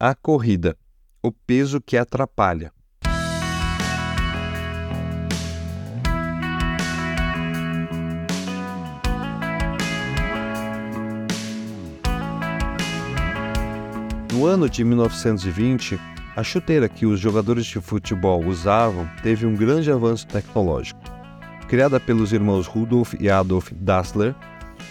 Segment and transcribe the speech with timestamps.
[0.00, 0.76] A corrida,
[1.20, 2.72] o peso que atrapalha.
[14.32, 15.98] No ano de 1920,
[16.36, 21.00] a chuteira que os jogadores de futebol usavam teve um grande avanço tecnológico.
[21.66, 24.32] Criada pelos irmãos Rudolf e Adolf Dassler,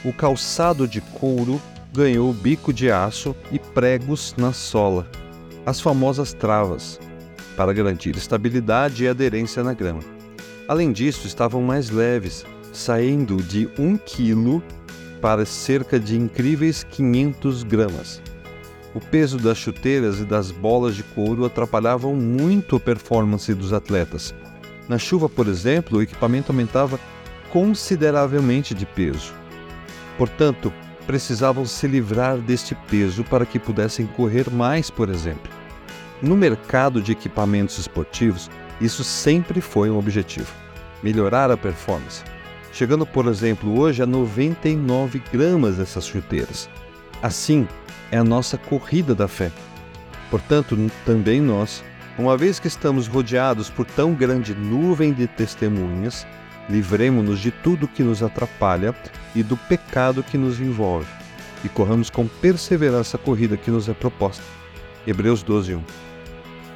[0.03, 1.61] o calçado de couro
[1.93, 5.07] ganhou bico de aço e pregos na sola,
[5.63, 6.99] as famosas travas,
[7.55, 9.99] para garantir estabilidade e aderência na grama.
[10.67, 12.43] Além disso, estavam mais leves,
[12.73, 14.63] saindo de 1 kg
[15.21, 18.19] para cerca de incríveis 500 gramas.
[18.95, 24.33] O peso das chuteiras e das bolas de couro atrapalhavam muito a performance dos atletas.
[24.89, 26.99] Na chuva, por exemplo, o equipamento aumentava
[27.51, 29.35] consideravelmente de peso.
[30.17, 30.73] Portanto,
[31.07, 35.49] precisavam se livrar deste peso para que pudessem correr mais, por exemplo.
[36.21, 40.51] No mercado de equipamentos esportivos, isso sempre foi um objetivo:
[41.01, 42.23] melhorar a performance.
[42.73, 46.69] Chegando, por exemplo, hoje a 99 gramas dessas chuteiras.
[47.23, 47.67] Assim
[48.11, 49.51] é a nossa corrida da fé.
[50.29, 51.83] Portanto, também nós,
[52.17, 56.27] uma vez que estamos rodeados por tão grande nuvem de testemunhas,
[56.69, 58.95] livremos-nos de tudo que nos atrapalha
[59.35, 61.07] e do pecado que nos envolve,
[61.63, 64.43] e corramos com perseverança a corrida que nos é proposta.
[65.05, 65.83] Hebreus 12, 1.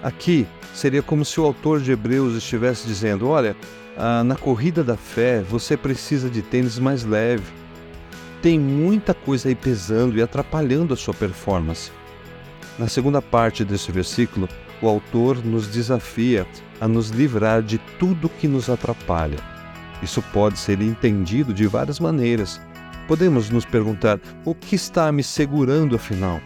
[0.03, 3.55] Aqui seria como se o autor de Hebreus estivesse dizendo: Olha,
[3.97, 7.43] ah, na corrida da fé você precisa de tênis mais leve.
[8.41, 11.91] Tem muita coisa aí pesando e atrapalhando a sua performance.
[12.79, 14.49] Na segunda parte desse versículo,
[14.81, 16.47] o autor nos desafia
[16.79, 19.60] a nos livrar de tudo que nos atrapalha
[20.01, 22.59] isso pode ser entendido de várias maneiras.
[23.07, 26.41] Podemos nos perguntar: o que está me segurando afinal?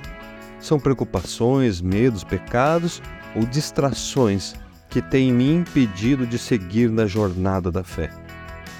[0.60, 3.02] São preocupações, medos, pecados
[3.36, 4.56] ou distrações
[4.90, 8.10] que têm me impedido de seguir na jornada da fé?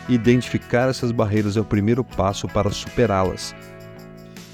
[0.08, 3.56] Identificar essas barreiras é o primeiro passo para superá-las.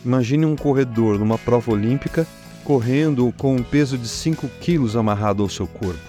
[0.04, 2.26] Imagine um corredor numa prova olímpica
[2.64, 6.00] correndo com um peso de 5 quilos amarrado ao seu corpo.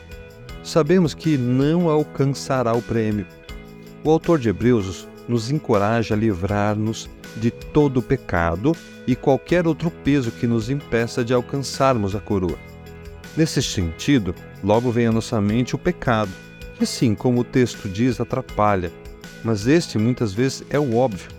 [0.62, 3.26] Sabemos que não alcançará o prêmio
[4.04, 8.76] o autor de Hebreus nos encoraja a livrar-nos de todo o pecado
[9.06, 12.58] e qualquer outro peso que nos impeça de alcançarmos a coroa.
[13.36, 16.30] Nesse sentido, logo vem à nossa mente o pecado,
[16.78, 18.92] que sim, como o texto diz, atrapalha,
[19.42, 21.30] mas este muitas vezes é o óbvio.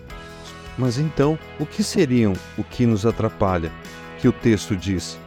[0.77, 3.71] Mas então, o que seriam o que nos atrapalha?
[4.19, 5.19] Que o texto diz.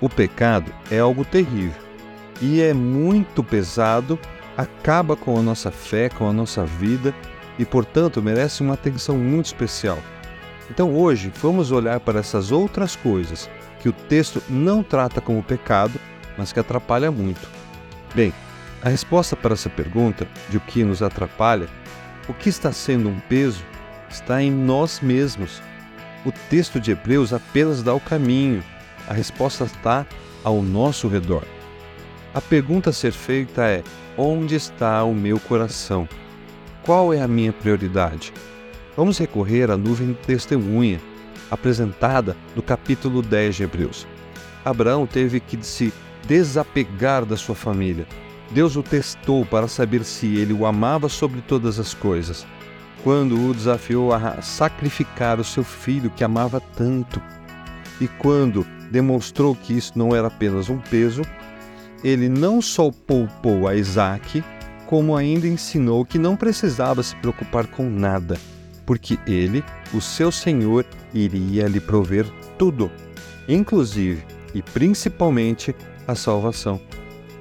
[0.00, 1.80] O pecado é algo terrível
[2.40, 4.18] e é muito pesado
[4.56, 7.14] acaba com a nossa fé, com a nossa vida
[7.58, 9.98] e, portanto, merece uma atenção muito especial.
[10.70, 13.50] Então, hoje, vamos olhar para essas outras coisas
[13.80, 16.00] que o texto não trata como pecado,
[16.38, 17.46] mas que atrapalha muito.
[18.14, 18.32] Bem,
[18.82, 21.68] a resposta para essa pergunta, de o que nos atrapalha,
[22.28, 23.64] o que está sendo um peso,
[24.08, 25.60] está em nós mesmos.
[26.24, 28.64] O texto de Hebreus apenas dá o caminho,
[29.06, 30.06] a resposta está
[30.42, 31.44] ao nosso redor.
[32.34, 33.84] A pergunta a ser feita é:
[34.18, 36.08] Onde está o meu coração?
[36.82, 38.32] Qual é a minha prioridade?
[38.96, 41.00] Vamos recorrer à nuvem testemunha,
[41.48, 44.04] apresentada no capítulo 10 de Hebreus.
[44.64, 45.92] Abraão teve que se
[46.26, 48.04] desapegar da sua família.
[48.50, 52.44] Deus o testou para saber se ele o amava sobre todas as coisas,
[53.04, 57.22] quando o desafiou a sacrificar o seu filho que amava tanto.
[58.00, 61.22] E quando demonstrou que isso não era apenas um peso,
[62.04, 64.44] ele não só poupou a Isaac,
[64.86, 68.36] como ainda ensinou que não precisava se preocupar com nada,
[68.84, 70.84] porque ele, o seu Senhor,
[71.14, 72.26] iria lhe prover
[72.58, 72.92] tudo,
[73.48, 74.22] inclusive
[74.54, 75.74] e principalmente
[76.06, 76.78] a salvação.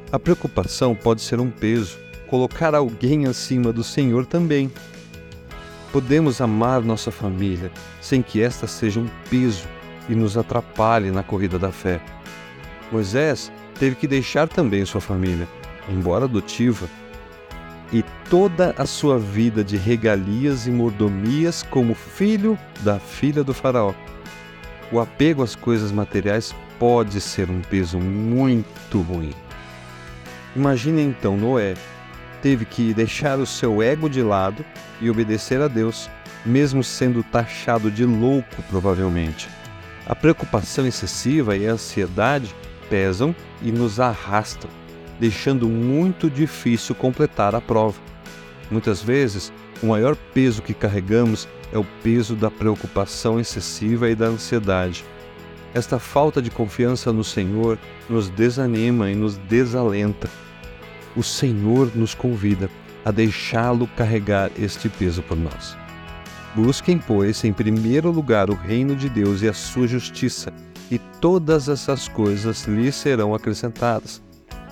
[0.09, 1.97] A preocupação pode ser um peso,
[2.29, 4.71] colocar alguém acima do Senhor também.
[5.91, 7.69] Podemos amar nossa família
[7.99, 9.67] sem que esta seja um peso
[10.07, 12.01] e nos atrapalhe na corrida da fé.
[12.91, 13.51] Moisés
[13.83, 15.45] teve que deixar também sua família,
[15.89, 16.87] embora adotiva,
[17.91, 23.93] e toda a sua vida de regalias e mordomias como filho da filha do Faraó.
[24.89, 29.33] O apego às coisas materiais pode ser um peso muito ruim.
[30.55, 31.73] Imagine então Noé
[32.41, 34.63] teve que deixar o seu ego de lado
[35.01, 36.09] e obedecer a Deus,
[36.45, 39.49] mesmo sendo taxado de louco, provavelmente.
[40.05, 42.55] A preocupação excessiva e a ansiedade
[42.89, 44.69] pesam e nos arrastam,
[45.19, 47.99] deixando muito difícil completar a prova.
[48.69, 49.51] Muitas vezes,
[49.81, 55.03] o maior peso que carregamos é o peso da preocupação excessiva e da ansiedade.
[55.73, 60.29] esta falta de confiança no Senhor nos desanima e nos desalenta.
[61.15, 62.69] O Senhor nos convida
[63.03, 65.75] a deixá-lo carregar este peso por nós.
[66.55, 70.53] Busquem, pois, em primeiro lugar o reino de Deus e a sua justiça,
[70.89, 74.21] e todas essas coisas lhes serão acrescentadas.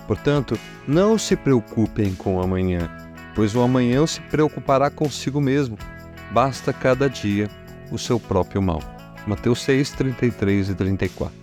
[0.06, 2.90] Portanto, não se preocupem com o amanhã,
[3.34, 5.78] pois o amanhã se preocupará consigo mesmo.
[6.32, 7.48] Basta cada dia
[7.90, 8.80] o seu próprio mal.
[9.26, 11.42] Mateus 6, 33 e 34.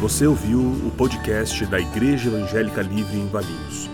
[0.00, 3.93] Você ouviu o podcast da Igreja Evangélica Livre em Valinhos.